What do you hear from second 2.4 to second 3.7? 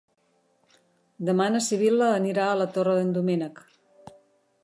a la Torre d'en Doménec.